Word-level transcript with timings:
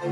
Hola, 0.00 0.08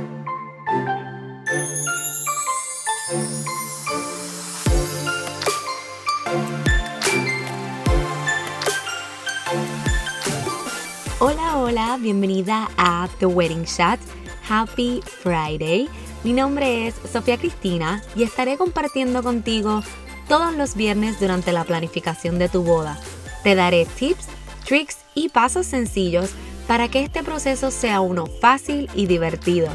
hola, 11.57 11.97
bienvenida 11.99 12.69
a 12.77 13.09
The 13.19 13.25
Wedding 13.25 13.65
Shot. 13.65 13.99
Happy 14.47 15.01
Friday. 15.23 15.89
Mi 16.23 16.35
nombre 16.35 16.87
es 16.87 16.95
Sofía 17.11 17.39
Cristina 17.39 18.03
y 18.15 18.25
estaré 18.25 18.59
compartiendo 18.59 19.23
contigo 19.23 19.83
todos 20.29 20.55
los 20.55 20.75
viernes 20.75 21.19
durante 21.19 21.53
la 21.53 21.65
planificación 21.65 22.39
de 22.39 22.51
tu 22.51 22.63
boda. 22.63 23.01
Te 23.43 23.55
daré 23.55 23.87
tips, 23.87 24.27
tricks 24.67 24.99
y 25.15 25.31
pasos 25.31 25.65
sencillos 25.65 26.35
para 26.69 26.89
que 26.89 27.03
este 27.03 27.25
proceso 27.25 27.73
sea 27.73 28.01
uno 28.01 28.27
fácil 28.27 28.89
y 28.95 29.07
divertido. 29.07 29.69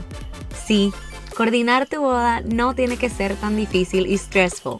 Sí, 0.65 0.93
coordinar 1.36 1.88
tu 1.88 2.00
boda 2.00 2.42
no 2.42 2.75
tiene 2.75 2.97
que 2.97 3.10
ser 3.10 3.36
tan 3.36 3.57
difícil 3.57 4.06
y 4.06 4.18
stressful. 4.18 4.79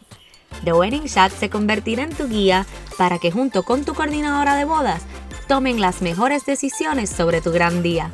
The 0.64 0.74
Wedding 0.74 1.06
Shot 1.06 1.32
se 1.32 1.50
convertirá 1.50 2.04
en 2.04 2.16
tu 2.16 2.30
guía 2.30 2.68
para 3.00 3.18
que 3.18 3.32
junto 3.32 3.64
con 3.64 3.84
tu 3.84 3.96
coordinadora 3.96 4.56
de 4.56 4.64
bodas 4.64 5.02
tomen 5.48 5.82
las 5.82 6.04
mejores 6.04 6.46
decisiones 6.46 7.10
sobre 7.10 7.42
tu 7.42 7.52
gran 7.52 7.82
día. 7.82 8.12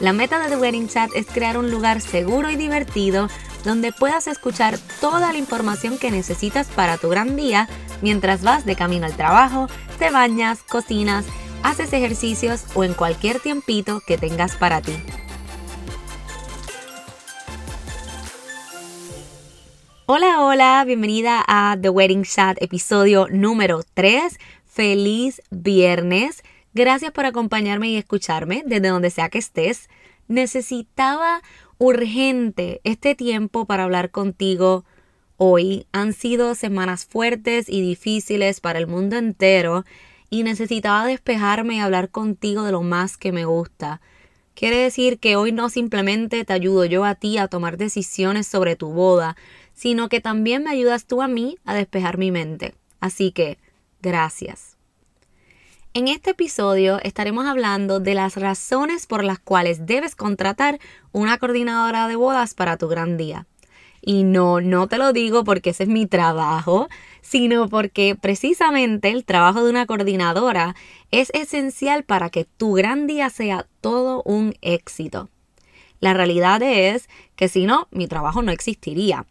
La 0.00 0.12
meta 0.12 0.40
de 0.40 0.48
The 0.48 0.56
Wedding 0.56 0.88
Chat 0.88 1.10
es 1.14 1.26
crear 1.26 1.56
un 1.56 1.70
lugar 1.70 2.00
seguro 2.00 2.50
y 2.50 2.56
divertido 2.56 3.28
donde 3.64 3.92
puedas 3.92 4.26
escuchar 4.26 4.78
toda 5.00 5.32
la 5.32 5.38
información 5.38 5.98
que 5.98 6.10
necesitas 6.10 6.66
para 6.66 6.96
tu 6.96 7.08
gran 7.08 7.36
día 7.36 7.68
mientras 8.02 8.42
vas 8.42 8.64
de 8.64 8.74
camino 8.74 9.06
al 9.06 9.16
trabajo, 9.16 9.68
te 9.98 10.10
bañas, 10.10 10.62
cocinas, 10.62 11.26
haces 11.62 11.92
ejercicios 11.92 12.64
o 12.74 12.84
en 12.84 12.94
cualquier 12.94 13.40
tiempito 13.40 14.00
que 14.06 14.18
tengas 14.18 14.56
para 14.56 14.80
ti. 14.80 14.92
Hola, 20.06 20.42
hola, 20.42 20.82
bienvenida 20.84 21.44
a 21.46 21.76
The 21.80 21.88
Wedding 21.88 22.24
Chat, 22.24 22.60
episodio 22.60 23.28
número 23.30 23.82
3. 23.94 24.38
Feliz 24.64 25.40
viernes. 25.50 26.42
Gracias 26.74 27.12
por 27.12 27.26
acompañarme 27.26 27.90
y 27.90 27.96
escucharme 27.96 28.62
desde 28.66 28.88
donde 28.88 29.10
sea 29.10 29.28
que 29.28 29.38
estés. 29.38 29.88
Necesitaba 30.26 31.42
urgente 31.78 32.80
este 32.84 33.14
tiempo 33.14 33.66
para 33.66 33.84
hablar 33.84 34.10
contigo 34.10 34.84
hoy. 35.36 35.86
Han 35.92 36.12
sido 36.12 36.54
semanas 36.54 37.04
fuertes 37.04 37.68
y 37.68 37.80
difíciles 37.80 38.60
para 38.60 38.78
el 38.78 38.86
mundo 38.88 39.16
entero 39.16 39.84
y 40.30 40.44
necesitaba 40.44 41.04
despejarme 41.04 41.76
y 41.76 41.80
hablar 41.80 42.08
contigo 42.10 42.62
de 42.62 42.72
lo 42.72 42.82
más 42.82 43.16
que 43.16 43.32
me 43.32 43.44
gusta. 43.44 44.00
Quiere 44.54 44.76
decir 44.76 45.18
que 45.18 45.36
hoy 45.36 45.52
no 45.52 45.68
simplemente 45.68 46.44
te 46.44 46.52
ayudo 46.52 46.84
yo 46.84 47.04
a 47.04 47.16
ti 47.16 47.38
a 47.38 47.48
tomar 47.48 47.76
decisiones 47.76 48.46
sobre 48.46 48.76
tu 48.76 48.92
boda, 48.92 49.36
sino 49.74 50.08
que 50.08 50.20
también 50.20 50.64
me 50.64 50.70
ayudas 50.70 51.06
tú 51.06 51.22
a 51.22 51.28
mí 51.28 51.58
a 51.64 51.74
despejar 51.74 52.18
mi 52.18 52.30
mente. 52.30 52.74
Así 53.00 53.32
que, 53.32 53.58
gracias. 54.02 54.76
En 55.92 56.06
este 56.06 56.30
episodio 56.30 57.00
estaremos 57.02 57.46
hablando 57.46 57.98
de 57.98 58.14
las 58.14 58.36
razones 58.36 59.06
por 59.06 59.24
las 59.24 59.40
cuales 59.40 59.86
debes 59.86 60.14
contratar 60.14 60.78
una 61.10 61.38
coordinadora 61.38 62.06
de 62.06 62.14
bodas 62.14 62.54
para 62.54 62.76
tu 62.76 62.86
gran 62.86 63.16
día. 63.16 63.46
Y 64.02 64.24
no, 64.24 64.60
no 64.60 64.88
te 64.88 64.98
lo 64.98 65.12
digo 65.12 65.44
porque 65.44 65.70
ese 65.70 65.82
es 65.84 65.88
mi 65.88 66.06
trabajo, 66.06 66.88
sino 67.20 67.68
porque 67.68 68.16
precisamente 68.16 69.10
el 69.10 69.24
trabajo 69.24 69.62
de 69.62 69.70
una 69.70 69.86
coordinadora 69.86 70.74
es 71.10 71.30
esencial 71.34 72.04
para 72.04 72.30
que 72.30 72.44
tu 72.44 72.72
gran 72.72 73.06
día 73.06 73.30
sea 73.30 73.66
todo 73.80 74.22
un 74.24 74.54
éxito. 74.62 75.28
La 76.00 76.14
realidad 76.14 76.62
es 76.62 77.08
que 77.36 77.48
si 77.48 77.66
no, 77.66 77.88
mi 77.90 78.08
trabajo 78.08 78.42
no 78.42 78.52
existiría. 78.52 79.26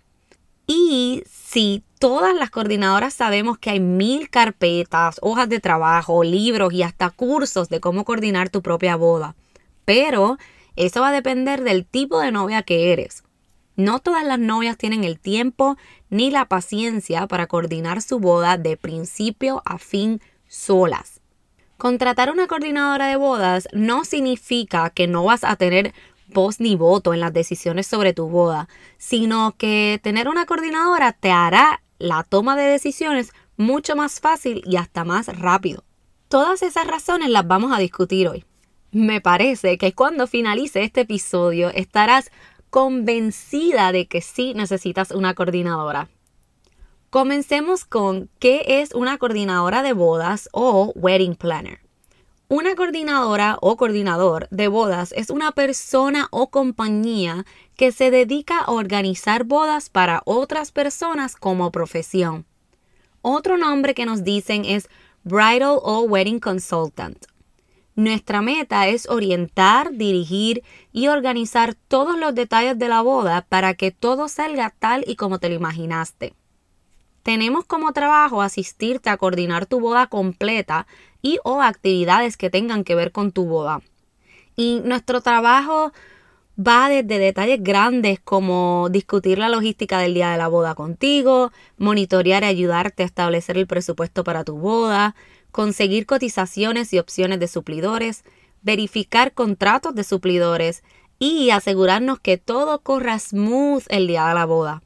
Y 0.67 1.23
si 1.27 1.83
todas 1.97 2.35
las 2.35 2.51
coordinadoras 2.51 3.15
sabemos 3.15 3.57
que 3.57 3.71
hay 3.71 3.79
mil 3.79 4.29
carpetas, 4.29 5.17
hojas 5.23 5.49
de 5.49 5.59
trabajo, 5.59 6.23
libros 6.23 6.71
y 6.73 6.83
hasta 6.83 7.09
cursos 7.09 7.69
de 7.69 7.79
cómo 7.79 8.05
coordinar 8.05 8.49
tu 8.49 8.61
propia 8.61 8.95
boda, 8.95 9.35
pero 9.83 10.37
eso 10.75 11.01
va 11.01 11.09
a 11.09 11.11
depender 11.11 11.63
del 11.63 11.87
tipo 11.87 12.19
de 12.19 12.31
novia 12.31 12.61
que 12.61 12.93
eres. 12.93 13.23
No 13.79 13.99
todas 13.99 14.25
las 14.25 14.39
novias 14.39 14.77
tienen 14.77 15.05
el 15.05 15.21
tiempo 15.21 15.77
ni 16.09 16.31
la 16.31 16.43
paciencia 16.49 17.27
para 17.27 17.47
coordinar 17.47 18.01
su 18.01 18.19
boda 18.19 18.57
de 18.57 18.75
principio 18.75 19.61
a 19.63 19.77
fin 19.77 20.19
solas. 20.49 21.21
Contratar 21.77 22.29
una 22.29 22.47
coordinadora 22.47 23.07
de 23.07 23.15
bodas 23.15 23.69
no 23.71 24.03
significa 24.03 24.89
que 24.89 25.07
no 25.07 25.23
vas 25.23 25.45
a 25.45 25.55
tener 25.55 25.93
voz 26.27 26.59
ni 26.59 26.75
voto 26.75 27.13
en 27.13 27.21
las 27.21 27.31
decisiones 27.31 27.87
sobre 27.87 28.11
tu 28.11 28.27
boda, 28.27 28.67
sino 28.97 29.55
que 29.57 30.01
tener 30.03 30.27
una 30.27 30.45
coordinadora 30.45 31.13
te 31.13 31.31
hará 31.31 31.81
la 31.99 32.23
toma 32.23 32.57
de 32.57 32.63
decisiones 32.63 33.31
mucho 33.55 33.95
más 33.95 34.19
fácil 34.19 34.61
y 34.65 34.75
hasta 34.75 35.05
más 35.05 35.27
rápido. 35.39 35.85
Todas 36.27 36.63
esas 36.63 36.85
razones 36.85 37.29
las 37.29 37.47
vamos 37.47 37.71
a 37.71 37.79
discutir 37.79 38.27
hoy. 38.27 38.43
Me 38.91 39.21
parece 39.21 39.77
que 39.77 39.93
cuando 39.93 40.27
finalice 40.27 40.83
este 40.83 41.01
episodio 41.01 41.69
estarás 41.69 42.29
convencida 42.69 43.91
de 43.91 44.07
que 44.07 44.21
sí 44.21 44.53
necesitas 44.53 45.11
una 45.11 45.33
coordinadora. 45.33 46.09
Comencemos 47.09 47.85
con 47.85 48.29
qué 48.39 48.63
es 48.81 48.93
una 48.93 49.17
coordinadora 49.17 49.81
de 49.81 49.93
bodas 49.93 50.47
o 50.51 50.91
wedding 50.95 51.35
planner. 51.35 51.79
Una 52.47 52.75
coordinadora 52.75 53.57
o 53.61 53.77
coordinador 53.77 54.47
de 54.49 54.67
bodas 54.67 55.11
es 55.15 55.29
una 55.29 55.51
persona 55.51 56.27
o 56.31 56.49
compañía 56.49 57.45
que 57.75 57.91
se 57.91 58.09
dedica 58.09 58.59
a 58.59 58.71
organizar 58.71 59.43
bodas 59.43 59.89
para 59.89 60.21
otras 60.25 60.71
personas 60.71 61.35
como 61.35 61.71
profesión. 61.71 62.45
Otro 63.21 63.57
nombre 63.57 63.93
que 63.93 64.05
nos 64.05 64.23
dicen 64.23 64.65
es 64.65 64.89
Bridal 65.23 65.79
o 65.81 66.01
Wedding 66.01 66.39
Consultant. 66.39 67.25
Nuestra 67.99 68.41
meta 68.41 68.87
es 68.87 69.09
orientar, 69.09 69.91
dirigir 69.91 70.63
y 70.93 71.09
organizar 71.09 71.73
todos 71.73 72.17
los 72.17 72.33
detalles 72.33 72.79
de 72.79 72.87
la 72.87 73.01
boda 73.01 73.45
para 73.49 73.73
que 73.73 73.91
todo 73.91 74.29
salga 74.29 74.73
tal 74.79 75.03
y 75.05 75.17
como 75.17 75.39
te 75.39 75.49
lo 75.49 75.55
imaginaste. 75.55 76.33
Tenemos 77.23 77.65
como 77.65 77.91
trabajo 77.91 78.41
asistirte 78.41 79.09
a 79.09 79.17
coordinar 79.17 79.65
tu 79.65 79.81
boda 79.81 80.07
completa 80.07 80.87
y 81.21 81.39
o 81.43 81.61
actividades 81.61 82.37
que 82.37 82.49
tengan 82.49 82.85
que 82.85 82.95
ver 82.95 83.11
con 83.11 83.33
tu 83.33 83.47
boda. 83.47 83.81
Y 84.55 84.79
nuestro 84.85 85.19
trabajo 85.19 85.91
va 86.57 86.87
desde 86.87 87.19
detalles 87.19 87.61
grandes 87.61 88.21
como 88.21 88.87
discutir 88.89 89.39
la 89.39 89.49
logística 89.49 89.99
del 89.99 90.13
día 90.13 90.31
de 90.31 90.37
la 90.37 90.47
boda 90.47 90.73
contigo, 90.73 91.51
monitorear 91.77 92.43
y 92.43 92.45
ayudarte 92.47 93.03
a 93.03 93.07
establecer 93.07 93.57
el 93.57 93.67
presupuesto 93.67 94.23
para 94.23 94.45
tu 94.45 94.57
boda, 94.57 95.15
conseguir 95.51 96.05
cotizaciones 96.05 96.93
y 96.93 96.99
opciones 96.99 97.39
de 97.39 97.47
suplidores, 97.47 98.23
verificar 98.61 99.33
contratos 99.33 99.95
de 99.95 100.03
suplidores 100.03 100.83
y 101.17 101.49
asegurarnos 101.49 102.19
que 102.19 102.37
todo 102.37 102.79
corra 102.81 103.19
smooth 103.19 103.83
el 103.89 104.07
día 104.07 104.27
de 104.27 104.33
la 104.35 104.45
boda. 104.45 104.81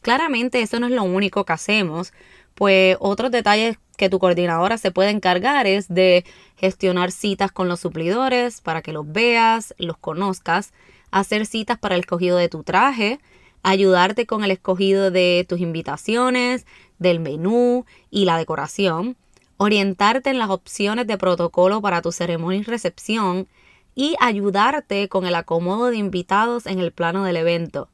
Claramente 0.00 0.62
eso 0.62 0.78
no 0.80 0.86
es 0.86 0.92
lo 0.92 1.02
único 1.02 1.44
que 1.44 1.52
hacemos, 1.52 2.12
pues 2.54 2.96
otros 3.00 3.30
detalles 3.30 3.76
que 3.96 4.08
tu 4.08 4.18
coordinadora 4.18 4.78
se 4.78 4.90
puede 4.90 5.10
encargar 5.10 5.66
es 5.66 5.88
de 5.88 6.24
gestionar 6.56 7.10
citas 7.10 7.52
con 7.52 7.68
los 7.68 7.80
suplidores 7.80 8.60
para 8.60 8.82
que 8.82 8.92
los 8.92 9.10
veas, 9.10 9.74
los 9.78 9.96
conozcas, 9.98 10.72
hacer 11.10 11.46
citas 11.46 11.78
para 11.78 11.94
el 11.94 12.02
escogido 12.02 12.36
de 12.36 12.48
tu 12.48 12.62
traje, 12.62 13.20
ayudarte 13.62 14.26
con 14.26 14.44
el 14.44 14.50
escogido 14.50 15.10
de 15.10 15.44
tus 15.48 15.60
invitaciones, 15.60 16.66
del 16.98 17.20
menú 17.20 17.84
y 18.10 18.24
la 18.24 18.38
decoración, 18.38 19.16
orientarte 19.56 20.30
en 20.30 20.38
las 20.38 20.50
opciones 20.50 21.06
de 21.06 21.18
protocolo 21.18 21.80
para 21.80 22.02
tu 22.02 22.12
ceremonia 22.12 22.60
y 22.60 22.64
recepción 22.64 23.48
y 23.94 24.14
ayudarte 24.20 25.08
con 25.08 25.26
el 25.26 25.34
acomodo 25.34 25.86
de 25.86 25.96
invitados 25.96 26.66
en 26.66 26.80
el 26.80 26.92
plano 26.92 27.24
del 27.24 27.36
evento. 27.36 27.88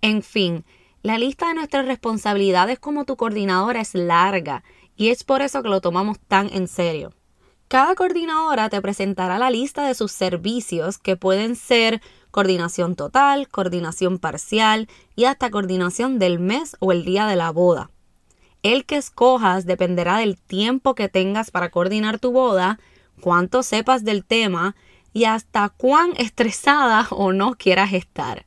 En 0.00 0.22
fin, 0.22 0.64
la 1.02 1.18
lista 1.18 1.48
de 1.48 1.54
nuestras 1.54 1.86
responsabilidades 1.86 2.78
como 2.78 3.04
tu 3.04 3.16
coordinadora 3.16 3.80
es 3.80 3.94
larga 3.94 4.64
y 4.96 5.10
es 5.10 5.22
por 5.22 5.42
eso 5.42 5.62
que 5.62 5.68
lo 5.68 5.80
tomamos 5.80 6.18
tan 6.18 6.48
en 6.52 6.66
serio. 6.66 7.12
Cada 7.68 7.94
coordinadora 7.94 8.68
te 8.68 8.80
presentará 8.80 9.38
la 9.38 9.50
lista 9.50 9.86
de 9.86 9.94
sus 9.94 10.12
servicios 10.12 10.98
que 10.98 11.16
pueden 11.16 11.56
ser 11.56 12.00
coordinación 12.30 12.96
total, 12.96 13.48
coordinación 13.48 14.18
parcial 14.18 14.88
y 15.16 15.24
hasta 15.24 15.50
coordinación 15.50 16.18
del 16.18 16.38
mes 16.38 16.76
o 16.80 16.92
el 16.92 17.04
día 17.04 17.26
de 17.26 17.36
la 17.36 17.50
boda. 17.50 17.90
El 18.66 18.84
que 18.84 18.96
escojas 18.96 19.64
dependerá 19.64 20.18
del 20.18 20.36
tiempo 20.36 20.96
que 20.96 21.08
tengas 21.08 21.52
para 21.52 21.70
coordinar 21.70 22.18
tu 22.18 22.32
boda, 22.32 22.80
cuánto 23.20 23.62
sepas 23.62 24.02
del 24.02 24.24
tema 24.24 24.74
y 25.12 25.22
hasta 25.22 25.68
cuán 25.68 26.14
estresada 26.16 27.06
o 27.12 27.32
no 27.32 27.54
quieras 27.54 27.92
estar. 27.92 28.44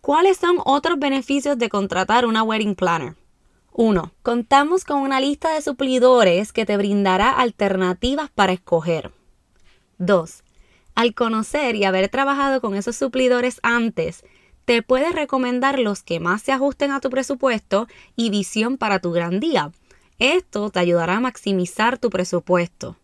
¿Cuáles 0.00 0.38
son 0.38 0.56
otros 0.64 0.98
beneficios 0.98 1.58
de 1.58 1.68
contratar 1.68 2.24
una 2.24 2.42
wedding 2.42 2.74
planner? 2.74 3.14
1. 3.72 4.12
Contamos 4.22 4.86
con 4.86 5.02
una 5.02 5.20
lista 5.20 5.52
de 5.52 5.60
suplidores 5.60 6.50
que 6.54 6.64
te 6.64 6.78
brindará 6.78 7.28
alternativas 7.28 8.30
para 8.30 8.54
escoger. 8.54 9.12
2. 9.98 10.44
Al 10.94 11.12
conocer 11.12 11.76
y 11.76 11.84
haber 11.84 12.08
trabajado 12.08 12.62
con 12.62 12.74
esos 12.74 12.96
suplidores 12.96 13.60
antes, 13.62 14.24
te 14.64 14.82
puedes 14.82 15.14
recomendar 15.14 15.78
los 15.78 16.02
que 16.02 16.20
más 16.20 16.42
se 16.42 16.52
ajusten 16.52 16.92
a 16.92 17.00
tu 17.00 17.10
presupuesto 17.10 17.88
y 18.16 18.30
visión 18.30 18.78
para 18.78 19.00
tu 19.00 19.12
gran 19.12 19.40
día. 19.40 19.72
Esto 20.18 20.70
te 20.70 20.78
ayudará 20.78 21.16
a 21.16 21.20
maximizar 21.20 21.98
tu 21.98 22.10
presupuesto. 22.10 22.96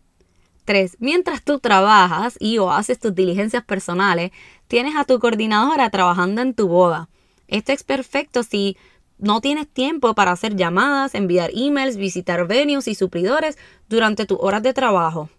3. 0.65 0.99
Mientras 1.01 1.43
tú 1.43 1.59
trabajas 1.59 2.37
y 2.39 2.59
o 2.59 2.71
haces 2.71 2.99
tus 2.99 3.15
diligencias 3.15 3.65
personales, 3.65 4.33
tienes 4.69 4.97
a 4.97 5.05
tu 5.05 5.19
coordinadora 5.19 5.91
trabajando 5.91 6.43
en 6.43 6.55
tu 6.55 6.69
boda. 6.69 7.09
Esto 7.49 7.73
es 7.73 7.83
perfecto 7.83 8.43
si 8.43 8.77
no 9.17 9.41
tienes 9.41 9.67
tiempo 9.67 10.15
para 10.15 10.31
hacer 10.31 10.55
llamadas, 10.55 11.15
enviar 11.15 11.51
emails, 11.55 11.97
visitar 11.97 12.47
venues 12.47 12.87
y 12.87 12.95
suplidores 12.95 13.59
durante 13.89 14.27
tus 14.27 14.39
horas 14.41 14.63
de 14.63 14.75
trabajo. 14.75 15.31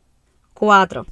4. 0.56 1.06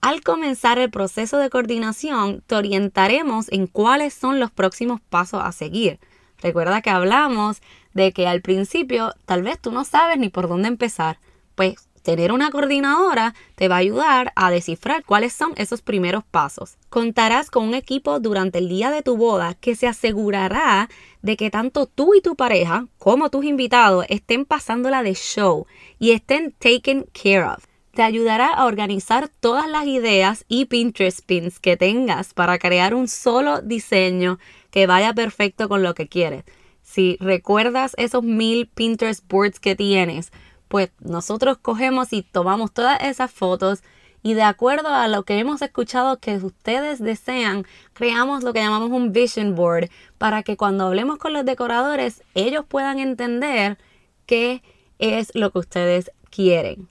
Al 0.00 0.22
comenzar 0.22 0.78
el 0.78 0.90
proceso 0.90 1.38
de 1.38 1.50
coordinación, 1.50 2.42
te 2.46 2.54
orientaremos 2.54 3.50
en 3.52 3.66
cuáles 3.66 4.14
son 4.14 4.40
los 4.40 4.50
próximos 4.50 5.00
pasos 5.00 5.42
a 5.44 5.52
seguir. 5.52 6.00
Recuerda 6.42 6.80
que 6.80 6.90
hablamos 6.90 7.60
de 7.92 8.12
que 8.12 8.26
al 8.26 8.40
principio 8.40 9.14
tal 9.26 9.42
vez 9.42 9.58
tú 9.60 9.72
no 9.72 9.84
sabes 9.84 10.18
ni 10.18 10.30
por 10.30 10.48
dónde 10.48 10.68
empezar. 10.68 11.18
Pues 11.54 11.90
Tener 12.02 12.32
una 12.32 12.50
coordinadora 12.50 13.34
te 13.56 13.68
va 13.68 13.74
a 13.76 13.78
ayudar 13.80 14.32
a 14.34 14.50
descifrar 14.50 15.04
cuáles 15.04 15.34
son 15.34 15.52
esos 15.56 15.82
primeros 15.82 16.24
pasos. 16.24 16.78
Contarás 16.88 17.50
con 17.50 17.64
un 17.64 17.74
equipo 17.74 18.20
durante 18.20 18.58
el 18.58 18.68
día 18.68 18.90
de 18.90 19.02
tu 19.02 19.18
boda 19.18 19.54
que 19.54 19.76
se 19.76 19.86
asegurará 19.86 20.88
de 21.20 21.36
que 21.36 21.50
tanto 21.50 21.84
tú 21.84 22.14
y 22.14 22.22
tu 22.22 22.36
pareja 22.36 22.86
como 22.98 23.28
tus 23.28 23.44
invitados 23.44 24.06
estén 24.08 24.46
pasándola 24.46 25.02
de 25.02 25.14
show 25.14 25.66
y 25.98 26.12
estén 26.12 26.52
taken 26.52 27.06
care 27.12 27.44
of. 27.44 27.69
Te 27.92 28.02
ayudará 28.02 28.48
a 28.48 28.66
organizar 28.66 29.28
todas 29.40 29.68
las 29.68 29.86
ideas 29.86 30.44
y 30.48 30.66
Pinterest 30.66 31.24
pins 31.26 31.58
que 31.58 31.76
tengas 31.76 32.34
para 32.34 32.58
crear 32.58 32.94
un 32.94 33.08
solo 33.08 33.62
diseño 33.62 34.38
que 34.70 34.86
vaya 34.86 35.12
perfecto 35.12 35.68
con 35.68 35.82
lo 35.82 35.94
que 35.94 36.06
quieres. 36.06 36.44
Si 36.82 37.16
recuerdas 37.20 37.94
esos 37.98 38.22
mil 38.22 38.68
Pinterest 38.68 39.26
boards 39.28 39.58
que 39.58 39.74
tienes, 39.74 40.30
pues 40.68 40.90
nosotros 41.00 41.58
cogemos 41.58 42.12
y 42.12 42.22
tomamos 42.22 42.72
todas 42.72 43.00
esas 43.02 43.32
fotos 43.32 43.82
y 44.22 44.34
de 44.34 44.42
acuerdo 44.42 44.88
a 44.88 45.08
lo 45.08 45.24
que 45.24 45.38
hemos 45.38 45.62
escuchado 45.62 46.20
que 46.20 46.36
ustedes 46.36 47.00
desean, 47.00 47.64
creamos 47.92 48.44
lo 48.44 48.52
que 48.52 48.60
llamamos 48.60 48.90
un 48.90 49.12
vision 49.12 49.54
board 49.56 49.88
para 50.18 50.42
que 50.42 50.56
cuando 50.56 50.86
hablemos 50.86 51.18
con 51.18 51.32
los 51.32 51.44
decoradores 51.44 52.22
ellos 52.34 52.64
puedan 52.68 53.00
entender 53.00 53.78
qué 54.26 54.62
es 54.98 55.34
lo 55.34 55.50
que 55.50 55.58
ustedes 55.58 56.12
quieren. 56.30 56.88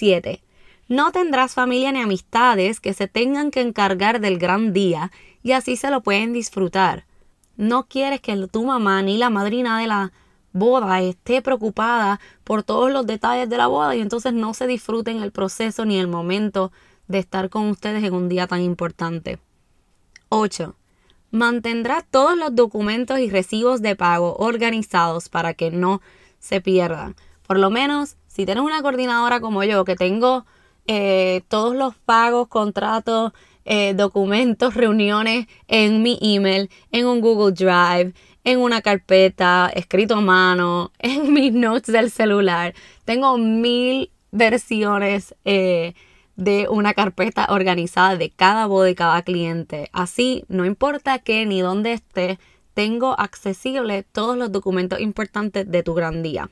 7. 0.00 0.42
No 0.88 1.12
tendrás 1.12 1.52
familia 1.52 1.92
ni 1.92 2.00
amistades 2.00 2.80
que 2.80 2.94
se 2.94 3.06
tengan 3.06 3.50
que 3.50 3.60
encargar 3.60 4.18
del 4.18 4.38
gran 4.38 4.72
día 4.72 5.12
y 5.42 5.52
así 5.52 5.76
se 5.76 5.90
lo 5.90 6.00
pueden 6.00 6.32
disfrutar. 6.32 7.04
No 7.58 7.86
quieres 7.86 8.22
que 8.22 8.34
tu 8.46 8.64
mamá 8.64 9.02
ni 9.02 9.18
la 9.18 9.28
madrina 9.28 9.78
de 9.78 9.86
la 9.86 10.12
boda 10.52 11.02
esté 11.02 11.42
preocupada 11.42 12.18
por 12.44 12.62
todos 12.62 12.90
los 12.90 13.06
detalles 13.06 13.50
de 13.50 13.58
la 13.58 13.66
boda 13.66 13.94
y 13.94 14.00
entonces 14.00 14.32
no 14.32 14.54
se 14.54 14.66
disfruten 14.66 15.22
el 15.22 15.32
proceso 15.32 15.84
ni 15.84 15.98
el 15.98 16.08
momento 16.08 16.72
de 17.06 17.18
estar 17.18 17.50
con 17.50 17.68
ustedes 17.68 18.02
en 18.02 18.14
un 18.14 18.30
día 18.30 18.46
tan 18.46 18.62
importante. 18.62 19.38
8. 20.30 20.74
Mantendrá 21.30 22.06
todos 22.10 22.38
los 22.38 22.54
documentos 22.54 23.18
y 23.18 23.28
recibos 23.28 23.82
de 23.82 23.96
pago 23.96 24.34
organizados 24.38 25.28
para 25.28 25.52
que 25.52 25.70
no 25.70 26.00
se 26.38 26.62
pierdan. 26.62 27.16
Por 27.46 27.58
lo 27.58 27.68
menos, 27.68 28.16
si 28.40 28.46
tienes 28.46 28.64
una 28.64 28.80
coordinadora 28.80 29.38
como 29.38 29.62
yo, 29.64 29.84
que 29.84 29.96
tengo 29.96 30.46
eh, 30.86 31.42
todos 31.48 31.76
los 31.76 31.94
pagos, 31.94 32.48
contratos, 32.48 33.32
eh, 33.66 33.92
documentos, 33.92 34.72
reuniones 34.72 35.46
en 35.68 36.00
mi 36.00 36.18
email, 36.22 36.70
en 36.90 37.04
un 37.04 37.20
Google 37.20 37.52
Drive, 37.52 38.14
en 38.44 38.60
una 38.60 38.80
carpeta, 38.80 39.70
escrito 39.74 40.14
a 40.14 40.20
mano, 40.22 40.90
en 41.00 41.34
mis 41.34 41.52
notes 41.52 41.92
del 41.92 42.10
celular. 42.10 42.72
Tengo 43.04 43.36
mil 43.36 44.10
versiones 44.30 45.34
eh, 45.44 45.92
de 46.36 46.66
una 46.70 46.94
carpeta 46.94 47.46
organizada 47.50 48.16
de 48.16 48.30
cada 48.30 48.64
boda 48.64 48.86
de 48.86 48.94
cada 48.94 49.20
cliente. 49.20 49.90
Así, 49.92 50.44
no 50.48 50.64
importa 50.64 51.18
qué 51.18 51.44
ni 51.44 51.60
dónde 51.60 51.92
esté, 51.92 52.38
tengo 52.72 53.20
accesible 53.20 54.02
todos 54.02 54.38
los 54.38 54.50
documentos 54.50 54.98
importantes 54.98 55.70
de 55.70 55.82
tu 55.82 55.92
gran 55.92 56.22
día. 56.22 56.48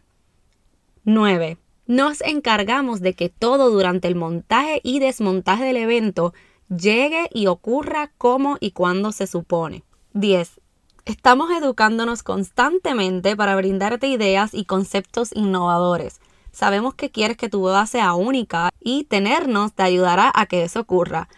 9. 1.05 1.57
Nos 1.89 2.21
encargamos 2.21 3.01
de 3.01 3.15
que 3.15 3.31
todo 3.31 3.71
durante 3.71 4.09
el 4.09 4.15
montaje 4.15 4.83
y 4.85 4.99
desmontaje 4.99 5.65
del 5.65 5.79
evento 5.79 6.35
llegue 6.69 7.31
y 7.33 7.47
ocurra 7.47 8.13
como 8.19 8.59
y 8.61 8.73
cuando 8.73 9.11
se 9.11 9.27
supone. 9.27 9.85
10. 10.13 10.61
Estamos 11.07 11.51
educándonos 11.51 12.23
constantemente 12.23 13.37
para 13.37 13.57
brindarte 13.57 14.07
ideas 14.07 14.53
y 14.53 14.67
conceptos 14.67 15.31
innovadores. 15.35 16.21
Sabemos 16.53 16.95
que 16.95 17.11
quieres 17.11 17.39
que 17.39 17.49
tu 17.49 17.61
boda 17.61 17.87
sea 17.87 18.13
única 18.13 18.69
y 18.79 19.05
tenernos 19.05 19.73
te 19.73 19.83
ayudará 19.83 20.31
a 20.35 20.45
que 20.45 20.65
eso 20.65 20.81
ocurra. 20.81 21.31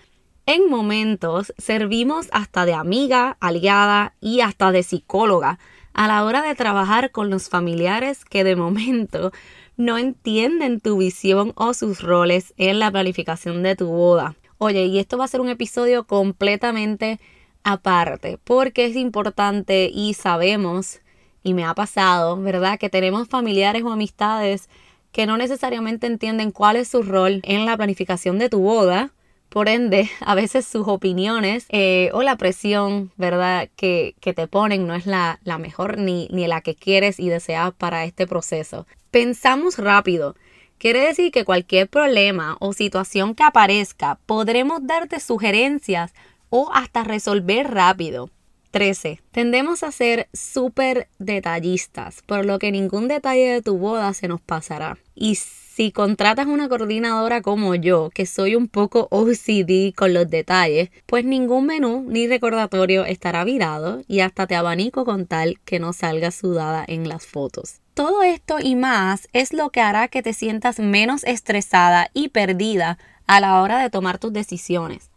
En 0.47 0.69
momentos 0.69 1.55
servimos 1.58 2.26
hasta 2.32 2.64
de 2.64 2.75
amiga, 2.75 3.37
aliada 3.38 4.14
y 4.20 4.41
hasta 4.41 4.73
de 4.73 4.82
psicóloga 4.82 5.61
a 5.93 6.08
la 6.08 6.25
hora 6.25 6.43
de 6.43 6.55
trabajar 6.55 7.12
con 7.12 7.31
los 7.31 7.49
familiares 7.49 8.25
que 8.25 8.43
de 8.43 8.56
momento 8.56 9.32
no 9.76 9.99
entienden 9.99 10.81
tu 10.81 10.99
visión 10.99 11.52
o 11.56 11.75
sus 11.75 12.02
roles 12.02 12.55
en 12.56 12.78
la 12.78 12.90
planificación 12.90 13.62
de 13.62 13.76
tu 13.76 13.88
boda. 13.88 14.37
Oye, 14.58 14.84
y 14.84 14.99
esto 14.99 15.17
va 15.17 15.25
a 15.25 15.28
ser 15.28 15.40
un 15.40 15.49
episodio 15.49 16.05
completamente 16.05 17.19
aparte, 17.64 18.38
porque 18.44 18.87
es 18.87 18.96
importante 18.96 19.90
y 19.93 20.14
sabemos, 20.14 21.00
y 21.43 21.55
me 21.55 21.64
ha 21.64 21.75
pasado, 21.75 22.37
¿verdad? 22.37 22.78
Que 22.78 22.90
tenemos 22.90 23.28
familiares 23.28 23.82
o 23.82 23.90
amistades 23.90 24.69
que 25.12 25.26
no 25.26 25.37
necesariamente 25.37 26.06
entienden 26.06 26.50
cuál 26.50 26.76
es 26.76 26.88
su 26.88 27.02
rol 27.02 27.40
en 27.43 27.66
la 27.66 27.76
planificación 27.76 28.38
de 28.38 28.49
tu 28.49 28.61
boda. 28.61 29.12
Por 29.49 29.69
ende, 29.69 30.08
a 30.20 30.34
veces 30.34 30.66
sus 30.66 30.87
opiniones 30.87 31.66
eh, 31.70 32.11
o 32.12 32.23
la 32.23 32.37
presión, 32.37 33.12
¿verdad?, 33.16 33.69
que, 33.76 34.14
que 34.20 34.34
te 34.34 34.46
ponen 34.46 34.87
no 34.87 34.94
es 34.94 35.06
la, 35.06 35.40
la 35.43 35.58
mejor 35.58 35.99
ni, 35.99 36.28
ni 36.31 36.46
la 36.46 36.61
que 36.61 36.75
quieres 36.75 37.19
y 37.19 37.28
deseas 37.28 37.73
para 37.75 38.05
este 38.05 38.26
proceso. 38.26 38.87
Pensamos 39.11 39.77
rápido. 39.77 40.37
Quiere 40.79 41.01
decir 41.01 41.33
que 41.33 41.45
cualquier 41.45 41.89
problema 41.89 42.57
o 42.61 42.73
situación 42.73 43.35
que 43.35 43.43
aparezca, 43.43 44.21
podremos 44.25 44.87
darte 44.87 45.19
sugerencias 45.19 46.15
o 46.49 46.71
hasta 46.73 47.03
resolver 47.03 47.69
rápido. 47.71 48.31
13. 48.71 49.21
Tendemos 49.33 49.83
a 49.83 49.90
ser 49.90 50.29
súper 50.33 51.09
detallistas, 51.19 52.23
por 52.25 52.47
lo 52.47 52.61
que 52.61 52.71
ningún 52.71 53.09
detalle 53.09 53.55
de 53.55 53.62
tu 53.62 53.79
boda 53.79 54.14
se 54.14 54.29
nos 54.29 54.40
pasará. 54.40 54.97
Y 55.17 55.35
si 55.35 55.90
contratas 55.90 56.47
una 56.47 56.69
coordinadora 56.69 57.43
como 57.43 57.75
yo, 57.75 58.11
que 58.14 58.26
soy 58.26 58.55
un 58.55 58.69
poco 58.69 59.09
OCD 59.11 59.93
con 59.93 60.14
los 60.14 60.31
detalles, 60.31 60.90
pues 61.07 61.25
ningún 61.25 61.67
menú 61.67 62.05
ni 62.07 62.29
recordatorio 62.29 63.05
estará 63.05 63.43
virado 63.43 64.02
y 64.07 64.21
hasta 64.21 64.47
te 64.47 64.55
abanico 64.55 65.05
con 65.05 65.26
tal 65.26 65.59
que 65.64 65.81
no 65.81 65.93
salga 65.93 66.31
sudada 66.31 66.85
en 66.87 67.09
las 67.09 67.26
fotos. 67.26 67.81
Todo 68.00 68.23
esto 68.23 68.57
y 68.59 68.76
más 68.76 69.28
es 69.35 69.52
lo 69.52 69.69
que 69.69 69.83
hará 69.83 70.09
que 70.09 70.23
te 70.23 70.33
sientas 70.33 70.78
menos 70.78 71.23
estresada 71.25 72.11
y 72.14 72.28
perdida 72.30 72.97
a 73.26 73.40
la 73.40 73.61
hora 73.61 73.78
de 73.78 73.90
tomar 73.90 74.19
tus 74.19 74.33
decisiones 74.33 75.11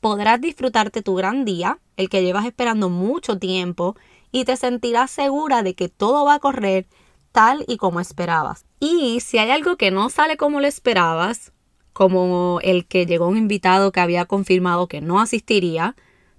podrás 0.00 0.40
disfrutarte 0.40 1.02
tu 1.02 1.14
gran 1.14 1.44
día, 1.44 1.78
el 1.96 2.08
que 2.08 2.22
llevas 2.22 2.46
esperando 2.46 2.88
mucho 2.88 3.38
tiempo, 3.38 3.96
y 4.32 4.44
te 4.44 4.56
sentirás 4.56 5.10
segura 5.10 5.62
de 5.62 5.74
que 5.74 5.88
todo 5.88 6.24
va 6.24 6.34
a 6.34 6.38
correr 6.38 6.86
tal 7.32 7.64
y 7.68 7.76
como 7.76 8.00
esperabas. 8.00 8.64
Y 8.80 9.20
si 9.20 9.38
hay 9.38 9.50
algo 9.50 9.76
que 9.76 9.90
no 9.90 10.08
sale 10.08 10.36
como 10.36 10.60
lo 10.60 10.66
esperabas, 10.66 11.52
como 11.92 12.60
el 12.62 12.86
que 12.86 13.06
llegó 13.06 13.28
un 13.28 13.36
invitado 13.36 13.92
que 13.92 14.00
había 14.00 14.24
confirmado 14.24 14.86
que 14.86 15.00
no 15.00 15.20
asistiría, 15.20 15.96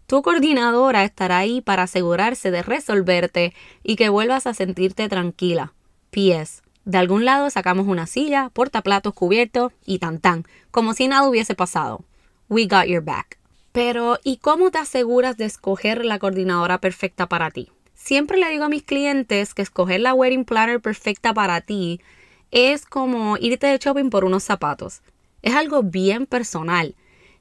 tu 0.07 0.21
coordinadora 0.21 1.03
estará 1.03 1.37
ahí 1.37 1.61
para 1.61 1.83
asegurarse 1.83 2.49
de 2.49 2.63
resolverte 2.63 3.53
y 3.83 3.95
que 3.97 4.09
vuelvas 4.09 4.47
a 4.47 4.53
sentirte 4.53 5.07
tranquila. 5.07 5.73
Pies. 6.11 6.61
De 6.85 6.97
algún 6.97 7.25
lado 7.25 7.49
sacamos 7.49 7.87
una 7.87 8.05
silla, 8.05 8.49
portaplatos 8.53 9.13
cubiertos 9.13 9.71
y 9.85 9.99
tan 9.99 10.19
tan, 10.19 10.45
como 10.69 10.93
si 10.93 11.07
nada 11.07 11.27
hubiese 11.27 11.55
pasado. 11.55 12.03
We 12.49 12.65
got 12.65 12.85
your 12.85 13.03
back. 13.03 13.37
Pero, 13.71 14.19
¿y 14.23 14.37
cómo 14.37 14.69
te 14.69 14.77
aseguras 14.77 15.37
de 15.37 15.45
escoger 15.45 16.05
la 16.05 16.19
coordinadora 16.19 16.79
perfecta 16.79 17.27
para 17.27 17.49
ti? 17.49 17.71
Siempre 17.95 18.37
le 18.37 18.49
digo 18.49 18.65
a 18.65 18.69
mis 18.69 18.83
clientes 18.83 19.53
que 19.53 19.61
escoger 19.61 20.01
la 20.01 20.13
wedding 20.13 20.43
planner 20.43 20.81
perfecta 20.81 21.33
para 21.33 21.61
ti 21.61 22.01
es 22.51 22.85
como 22.85 23.37
irte 23.37 23.67
de 23.67 23.77
shopping 23.77 24.09
por 24.09 24.25
unos 24.25 24.43
zapatos. 24.43 25.01
Es 25.41 25.55
algo 25.55 25.83
bien 25.83 26.25
personal. 26.25 26.95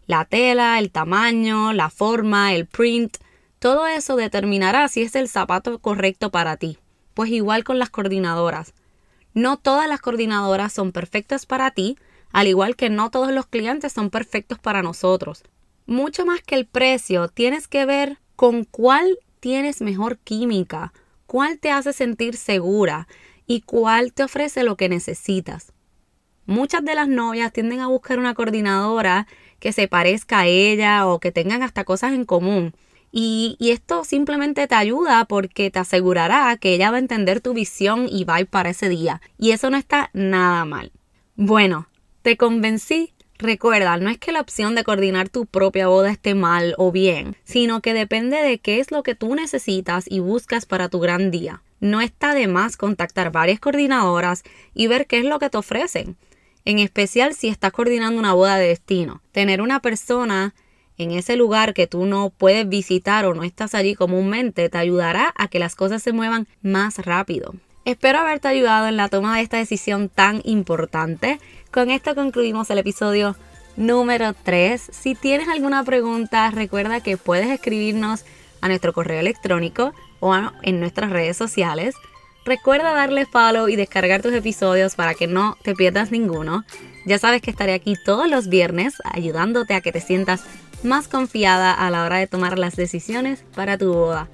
La 0.07 0.25
tela, 0.25 0.79
el 0.79 0.91
tamaño, 0.91 1.73
la 1.73 1.91
forma, 1.91 2.55
el 2.55 2.67
print, 2.67 3.17
todo 3.59 3.87
eso 3.87 4.17
determinará 4.17 4.87
si 4.89 5.03
es 5.03 5.15
el 5.17 5.29
zapato 5.29 5.79
correcto 5.81 6.31
para 6.31 6.57
ti. 6.57 6.79
Pues 7.15 7.31
igual 7.31 7.65
con 7.65 7.79
las 7.79 7.91
coordinadoras. 7.91 8.75
No 9.35 9.57
todas 9.57 9.89
las 9.89 10.01
coordinadoras 10.01 10.73
son 10.73 10.93
perfectas 10.93 11.47
para 11.47 11.71
ti, 11.71 11.97
al 12.33 12.49
igual 12.49 12.77
que 12.77 12.91
no 12.91 13.11
todos 13.11 13.33
los 13.33 13.47
clientes 13.47 13.93
son 13.93 14.11
perfectos 14.11 14.59
para 14.59 14.83
nosotros. 14.83 15.43
mucho 15.87 16.25
más 16.25 16.41
que 16.43 16.55
el 16.55 16.67
precio, 16.67 17.27
tienes 17.29 17.67
que 17.67 17.85
ver 17.85 18.19
con 18.37 18.63
cuál 18.65 19.19
tienes 19.41 19.81
mejor 19.81 20.19
química, 20.19 20.93
cuál 21.27 21.59
te 21.59 21.73
hace 21.73 21.93
sentir 21.93 22.37
segura 22.37 23.09
y 23.47 23.63
cuál 23.63 24.13
te 24.13 24.23
ofrece 24.23 24.63
lo 24.63 24.77
que 24.77 24.89
necesitas. 24.89 25.73
Muchas 26.47 26.85
de 26.85 26.95
las 26.95 27.09
novias 27.09 27.53
tienden 27.53 27.81
a 27.81 27.89
buscar 27.89 28.19
una 28.19 28.35
coordinadora 28.35 29.27
que 29.59 29.73
se 29.73 29.89
parezca 29.89 30.41
a 30.41 30.47
ella 30.47 31.07
o 31.07 31.19
que 31.19 31.33
tengan 31.33 31.63
hasta 31.63 31.85
cosas 31.85 32.13
en 32.13 32.25
común. 32.25 32.75
Y, 33.13 33.57
esto 33.61 34.05
simplemente 34.05 34.67
te 34.69 34.75
ayuda 34.75 35.25
porque 35.25 35.71
te 35.71 35.79
asegurará 35.79 36.57
que 36.57 36.75
ella 36.75 36.91
va 36.91 36.97
a 36.97 37.01
entender 37.01 37.41
tu 37.41 37.55
visión 37.55 38.07
y 38.09 38.25
va 38.25 38.39
para 38.49 38.71
ese 38.71 38.89
día. 38.89 39.21
Y 39.39 39.51
eso 39.51 39.71
no 39.71 39.77
está 39.77 40.11
nada 40.13 40.65
mal. 40.65 40.93
Bueno, 41.37 41.89
te 42.23 42.37
convencí. 42.37 43.13
Recuerda, 43.39 43.97
no 43.97 44.11
es 44.11 44.19
que 44.19 44.33
la 44.33 44.43
opción 44.43 44.75
de 44.75 44.85
coordinar 44.85 45.31
tu 45.31 45.47
propia 45.47 45.89
boda 45.89 46.11
esté 46.11 46.35
mal 46.35 46.75
o 46.77 46.93
bien, 46.93 47.37
sino 47.45 47.81
que 47.81 47.95
depende 47.95 48.37
de 48.37 48.59
qué 48.59 48.81
es 48.81 48.91
lo 48.91 49.03
que 49.03 49.15
tú 49.15 49.35
necesitas 49.35 50.05
y 50.07 50.19
buscas 50.19 50.67
para 50.67 50.91
tu 50.91 51.01
gran 51.01 51.31
día. 51.31 51.63
No 51.81 52.03
está 52.03 52.35
de 52.35 52.47
más 52.47 52.77
contactar 52.77 53.33
varias 53.33 53.59
coordinadoras 53.59 54.43
y 54.75 54.89
ver 54.89 55.07
qué 55.07 55.19
es 55.19 55.25
lo 55.25 55.39
que 55.39 55.49
te 55.49 55.57
ofrecen, 55.57 56.17
en 56.67 56.79
especial 56.79 57.33
si 57.35 57.49
estás 57.49 57.73
coordinando 57.73 58.21
una 58.21 58.35
boda 58.35 58.59
de 58.59 58.69
destino. 58.69 59.23
Tener 59.33 59.63
una 59.63 59.81
persona 59.81 60.55
en 61.01 61.13
ese 61.13 61.35
lugar 61.37 61.73
que 61.73 61.87
tú 61.87 62.05
no 62.05 62.29
puedes 62.29 62.69
visitar 62.69 63.25
o 63.25 63.35
no 63.35 63.43
estás 63.43 63.75
allí 63.75 63.95
comúnmente 63.95 64.69
te 64.69 64.77
ayudará 64.77 65.33
a 65.35 65.49
que 65.49 65.59
las 65.59 65.75
cosas 65.75 66.03
se 66.03 66.13
muevan 66.13 66.47
más 66.61 66.99
rápido. 66.99 67.55
Espero 67.87 68.19
haberte 68.19 68.49
ayudado 68.49 68.87
en 68.87 68.99
la 68.99 69.09
toma 69.09 69.37
de 69.37 69.43
esta 69.43 69.57
decisión 69.57 70.11
tan 70.11 70.43
importante. 70.45 71.41
Con 71.71 71.91
esto 71.91 72.15
concluimos 72.15 72.69
el 72.69 72.79
episodio 72.79 73.35
número 73.79 74.35
3. 74.35 74.91
Si 74.93 75.15
tienes 75.15 75.49
alguna 75.49 75.83
pregunta, 75.85 76.51
recuerda 76.51 77.01
que 77.01 77.17
puedes 77.17 77.49
escribirnos 77.49 78.27
a 78.61 78.69
nuestro 78.69 78.93
correo 78.93 79.21
electrónico 79.21 79.95
o 80.21 80.37
en 80.63 80.81
nuestras 80.81 81.11
redes 81.11 81.39
sociales. 81.39 81.95
Recuerda 82.45 82.93
darle 82.93 83.25
follow 83.25 83.69
y 83.69 83.77
descargar 83.77 84.21
tus 84.21 84.35
episodios 84.35 84.97
para 84.97 85.15
que 85.15 85.27
no 85.27 85.57
te 85.63 85.75
pierdas 85.75 86.11
ninguno. 86.11 86.65
Ya 87.07 87.19
sabes 87.19 87.41
que 87.41 87.51
estaré 87.51 87.73
aquí 87.73 87.97
todos 88.05 88.29
los 88.29 88.51
viernes 88.51 88.97
ayudándote 89.05 89.73
a 89.73 89.81
que 89.81 89.93
te 89.93 90.03
sientas 90.03 90.45
más 90.83 91.09
confiada 91.09 91.73
a 91.73 91.91
la 91.91 92.05
hora 92.05 92.19
de 92.19 92.27
tomar 92.27 92.59
las 92.59 92.77
decisiones 92.77 93.45
para 93.55 93.79
tu 93.79 93.93
boda. 93.93 94.29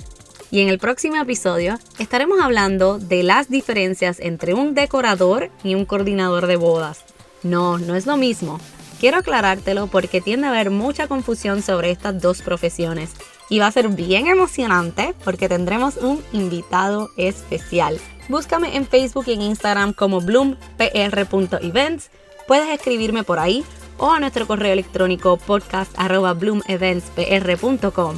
Y 0.50 0.61
en 0.61 0.69
el 0.69 0.79
próximo 0.79 1.17
episodio 1.17 1.79
estaremos 1.99 2.41
hablando 2.41 2.99
de 2.99 3.23
las 3.23 3.49
diferencias 3.49 4.21
entre 4.21 4.55
un 4.55 4.75
decorador 4.75 5.50
y 5.65 5.75
un 5.75 5.85
coordinador 5.85 6.47
de 6.47 6.57
bodas. 6.57 7.05
No, 7.43 7.79
no 7.79 7.95
es 7.95 8.07
lo 8.07 8.17
mismo. 8.17 8.61
Quiero 9.00 9.19
aclarártelo 9.19 9.88
porque 9.88 10.21
tiende 10.21 10.47
a 10.47 10.50
haber 10.50 10.71
mucha 10.71 11.09
confusión 11.09 11.62
sobre 11.62 11.91
estas 11.91 12.21
dos 12.21 12.43
profesiones 12.43 13.11
y 13.50 13.59
va 13.59 13.67
a 13.67 13.73
ser 13.73 13.88
bien 13.88 14.26
emocionante 14.26 15.15
porque 15.25 15.49
tendremos 15.49 15.97
un 15.97 16.23
invitado 16.33 17.11
especial. 17.17 17.99
Búscame 18.29 18.76
en 18.76 18.87
Facebook 18.87 19.25
y 19.29 19.35
en 19.35 19.43
Instagram 19.43 19.93
como 19.93 20.21
bloompr.events. 20.21 22.11
Puedes 22.49 22.69
escribirme 22.71 23.23
por 23.23 23.38
ahí 23.38 23.65
o 23.99 24.11
a 24.11 24.21
nuestro 24.21 24.47
correo 24.47 24.73
electrónico 24.73 25.37
podcast.bloomeventspr.com. 25.37 28.17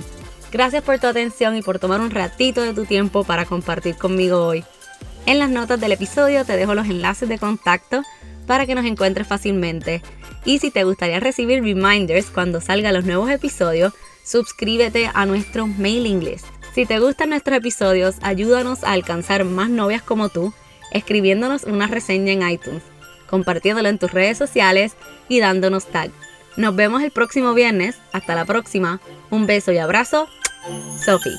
Gracias 0.50 0.82
por 0.82 0.98
tu 0.98 1.06
atención 1.06 1.56
y 1.56 1.62
por 1.62 1.78
tomar 1.78 2.00
un 2.00 2.10
ratito 2.10 2.62
de 2.62 2.74
tu 2.74 2.86
tiempo 2.86 3.24
para 3.24 3.44
compartir 3.44 3.96
conmigo 3.96 4.46
hoy. 4.46 4.64
En 5.26 5.38
las 5.38 5.50
notas 5.50 5.80
del 5.80 5.92
episodio 5.92 6.44
te 6.44 6.56
dejo 6.56 6.74
los 6.74 6.86
enlaces 6.86 7.28
de 7.28 7.38
contacto 7.38 8.02
para 8.46 8.64
que 8.64 8.74
nos 8.74 8.86
encuentres 8.86 9.26
fácilmente. 9.26 10.02
Y 10.44 10.58
si 10.58 10.70
te 10.70 10.84
gustaría 10.84 11.20
recibir 11.20 11.62
reminders 11.62 12.30
cuando 12.30 12.60
salgan 12.60 12.94
los 12.94 13.04
nuevos 13.04 13.30
episodios, 13.30 13.92
suscríbete 14.24 15.10
a 15.12 15.26
nuestro 15.26 15.66
mailing 15.66 16.24
list. 16.24 16.46
Si 16.74 16.86
te 16.86 16.98
gustan 16.98 17.30
nuestros 17.30 17.58
episodios, 17.58 18.16
ayúdanos 18.22 18.84
a 18.84 18.92
alcanzar 18.92 19.44
más 19.44 19.68
novias 19.68 20.02
como 20.02 20.30
tú, 20.30 20.54
escribiéndonos 20.92 21.64
una 21.64 21.86
reseña 21.86 22.32
en 22.32 22.48
iTunes, 22.48 22.82
compartiéndolo 23.28 23.88
en 23.88 23.98
tus 23.98 24.10
redes 24.10 24.38
sociales 24.38 24.94
y 25.28 25.40
dándonos 25.40 25.86
tag. 25.86 26.10
Nos 26.56 26.74
vemos 26.74 27.02
el 27.02 27.12
próximo 27.12 27.54
viernes. 27.54 27.96
Hasta 28.12 28.34
la 28.34 28.44
próxima. 28.44 29.00
Un 29.30 29.46
beso 29.46 29.70
y 29.72 29.78
abrazo. 29.78 30.28
Sophie. 31.04 31.36